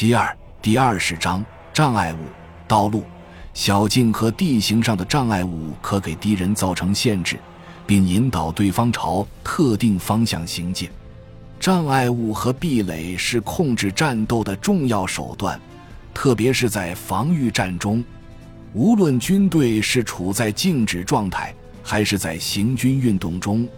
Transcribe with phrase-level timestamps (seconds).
[0.00, 0.32] 其二，
[0.62, 1.44] 第二十章
[1.74, 2.18] 障碍物、
[2.68, 3.02] 道路、
[3.52, 7.36] 小径和地形上的障碍物可给敌人造成限制，
[7.84, 10.88] 并引导对方朝特定方向行进。
[11.58, 15.60] 障碍物和壁垒是控制战斗的重要手段，
[16.14, 18.04] 特别是在防御战中。
[18.74, 21.52] 无论军队是处在静止状态，
[21.82, 23.68] 还是在行军运动中，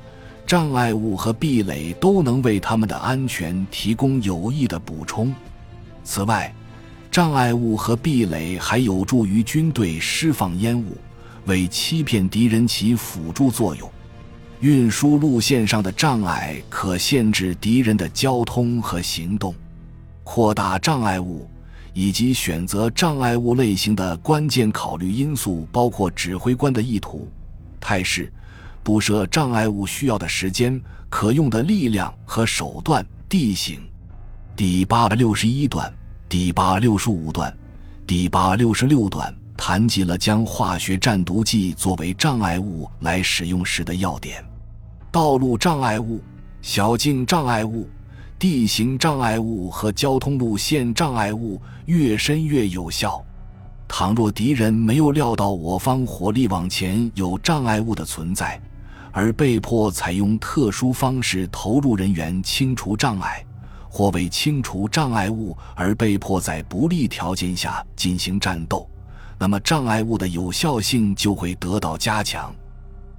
[0.46, 5.34] 障碍物和壁垒都能为他们的安全提供有益的补充。
[6.10, 6.52] 此外，
[7.08, 10.96] 障碍物和壁垒还有助于军队释放烟雾，
[11.46, 13.88] 为欺骗敌人起辅助作用。
[14.58, 19.54] 运输路线上的障碍可限制敌人的交通和行动。
[20.24, 21.48] 扩大障碍物。
[21.92, 27.28] 以及选择障碍物类型的关键考虑因素包括指挥官的意图、
[27.80, 28.32] 态势、
[28.82, 33.80] 布设障碍物需要的时间、可用的力量和手段、地形。
[34.54, 35.92] 第八百六十一段、
[36.30, 37.52] 第八六十五段、
[38.06, 44.40] 第八六十六段谈及了将化学战毒剂作为障碍物来使用时的要点：
[45.10, 46.22] 道路障碍物、
[46.62, 47.90] 小径障碍物。
[48.38, 53.20] 地形障碍物和交通路线障碍物越深越有效。
[53.88, 58.58] 倘若敌人没有料到我方火力往前有障碍物的存在，
[59.10, 63.44] 而被迫采用特殊方式投入人员清除障碍，
[63.90, 68.88] 或为清除障碍物而被迫在不利条件下进行战斗，
[69.38, 72.54] 那么障碍物的有效性就会得到加强。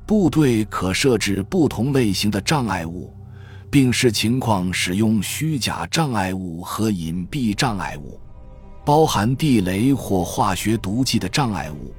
[0.08, 3.14] 部队可设置不同类型的障碍物。
[3.72, 8.20] 并视情况使用虚假障碍物和隐蔽障碍物，
[8.84, 11.94] 包含地雷或化学毒剂的障碍物，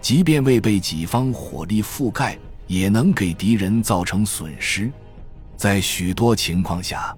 [0.00, 4.90] 即便未被己方火力覆盖，也能给敌人造成损失。
[5.58, 7.14] 在许多情况下，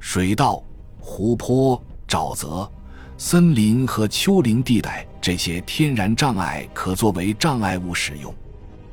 [0.00, 0.62] 水道、
[1.00, 2.70] 湖泊、沼泽、
[3.16, 8.32] 森林和丘陵地带这些天然障碍可作为障碍物使用。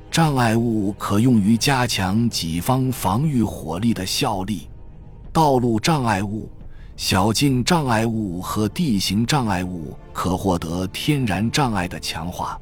[0.10, 4.70] 障碍物可用于加强己方防御火力的效力。
[5.34, 6.50] 道路障碍物、
[6.96, 12.58] 小径障碍物和地形障碍物可获得天然障碍的强化。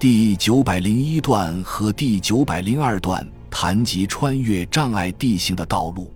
[0.00, 6.12] 第九百零一段和第九百零二段谈及穿越障碍地形的道路。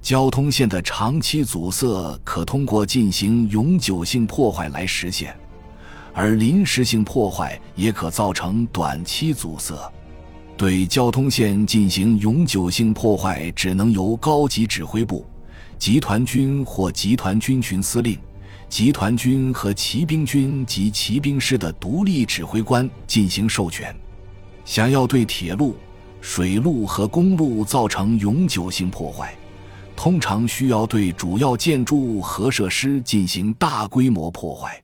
[0.00, 5.36] 交通线的长期阻塞可通过进行永久性破坏来实现，
[6.14, 9.74] 而临时性破坏也可造成短期阻塞。
[10.56, 15.26] 对交通线进行永久性破坏，只能由高级指挥部、
[15.78, 18.18] 集团军或集团军群司令、
[18.68, 23.94] 集团军和骑兵军及骑兵师的独立指挥官进行授权。
[24.64, 25.76] 想要对铁路、
[26.20, 29.32] 水路和公路造成永久性破坏，
[29.98, 34.80] 通常需要对主要建筑物和设施进行大规模破坏。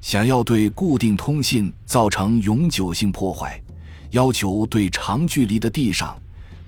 [0.00, 3.60] 想要对固定通信造成永久性破坏，
[4.12, 6.16] 要求对长距离的地上、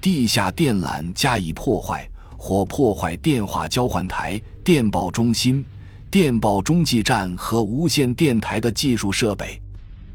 [0.00, 5.64] 地下电缆加以破坏，或破坏电话交换台、电报中心、
[6.10, 9.60] 电报中继站和无线电台的技术设备；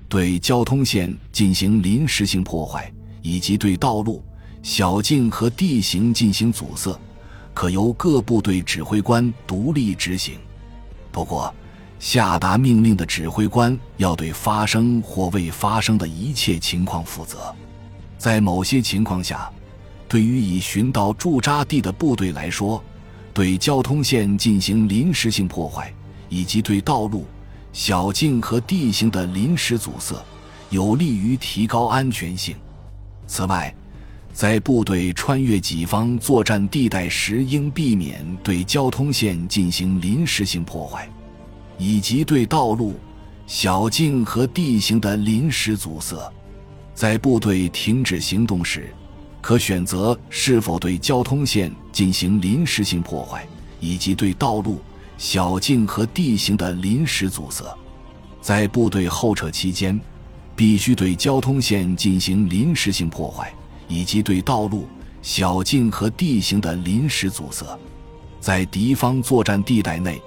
[0.09, 4.21] 对交通线进行临时性破坏，以及对道路、
[4.61, 6.99] 小径和地形进行阻塞，
[7.61, 10.39] 可由各部队指挥官独立执行。
[11.11, 11.53] 不过，
[11.99, 17.55] 下达命令的指挥官要对发生或未发生的一切情况负责。
[18.17, 19.47] 在某些情况下，
[20.07, 22.83] 对于已寻到驻扎地的部队来说，
[23.31, 25.93] 对交通线进行临时性破坏，
[26.29, 27.27] 以及对道路、
[27.71, 30.15] 小径和地形的临时阻塞，
[30.71, 32.55] 有利于提高安全性。
[33.27, 33.71] 此外，
[34.33, 41.09] 在部队穿越己方作战地带时，应避免对交通线进行临时性破坏。
[41.77, 42.93] 以及对道路、
[43.47, 46.31] 小径和地形的临时阻塞，
[46.93, 48.93] 在部队停止行动时，
[49.41, 53.47] 可选择是否对交通线进行临时性破坏，
[53.79, 54.79] 以及对道路、
[55.17, 57.65] 小径和地形的临时阻塞。
[58.41, 59.99] 在部队后撤期间，
[60.55, 63.51] 必须对交通线进行临时性破坏，
[63.91, 64.87] 以及对道路、
[65.21, 67.65] 小径和地形的临时阻塞。
[68.39, 70.21] 在敌方作战地带内。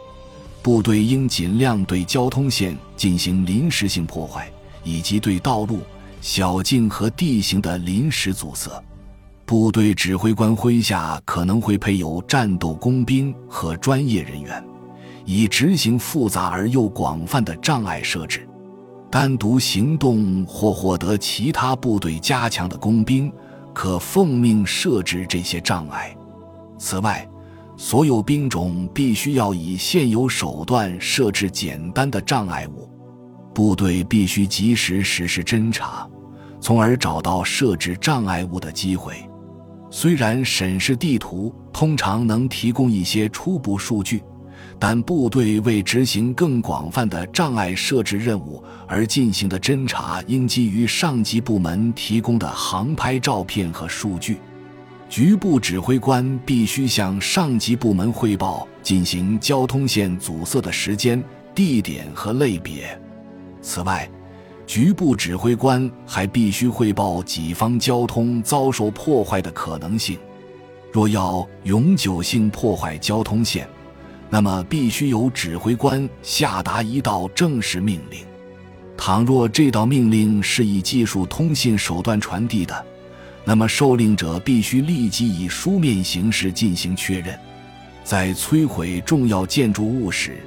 [0.63, 4.51] 部队应尽量对交通线进行临时性破坏，
[4.83, 5.81] 以及对道路、
[6.23, 8.71] 小径和地形的临时阻塞。
[9.45, 14.65] 部队指挥官麾下可能会配有战斗工兵和专业人员，
[15.27, 18.49] 以执行复杂而又广泛的障碍设置。
[19.11, 23.31] 单独行动或获得其他部队加强的工兵，
[23.75, 26.17] 可奉命设置这些障碍。
[26.79, 27.29] 此外，
[27.77, 32.89] 所有兵种必须要以现有手段设置简单的障碍物，
[33.53, 36.09] 部队必须及时实施侦查，
[36.61, 39.17] 从而找到设置障碍物的机会。
[39.91, 44.23] 虽然审视地图通常能提供一些初步数据，
[44.79, 54.39] 但部队为执行更广泛的障碍设置任务而进行的侦查，应基于上级部门提供的航拍照片和数据。
[55.09, 61.23] 局部指挥官必须向上级部门汇报进行交通线阻塞的时间、
[61.55, 63.01] 地点和类别。
[63.63, 64.11] 此外，
[64.67, 70.19] 局部指挥官还必须汇报己方交通遭受破坏的可能性。
[70.91, 73.69] 若要永久性破坏交通线，
[74.35, 78.27] 那么必须由指挥官下达一道正式命令。
[78.97, 82.85] 倘若这道命令是以技术通信手段传递的，
[83.45, 87.39] 那么，受令者必须立即以书面形式进行确认。
[88.03, 90.39] 在摧毁重要建筑物时，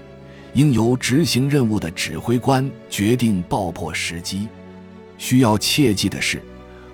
[0.52, 4.50] 应由执行任务的指挥官决定爆破时机。
[5.18, 6.44] 需要切记的是，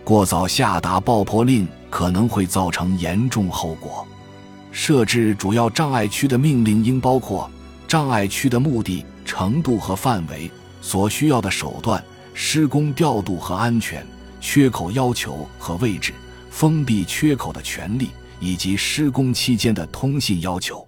[0.04, 4.08] 过早下达爆破令可能会造成严重后果。
[4.74, 7.50] 设置主要障碍区的命令应包括
[7.88, 12.04] 障碍区的目的、程度和范围、所需要的手段、
[12.34, 14.06] 施工调度和安全。
[14.42, 16.12] 缺口要求和位置、
[16.52, 18.10] 封闭缺口的权利
[18.42, 20.86] 以及施工期间的通信要求。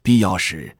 [0.00, 0.72] 必要时，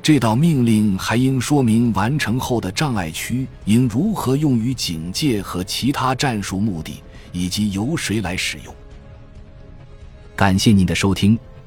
[0.00, 7.02] 这道命令还应说明完成后的障碍区应如何用于警戒和其他战术目的，
[7.32, 8.74] 以及由谁来使用。
[10.34, 11.38] 感谢您的收听，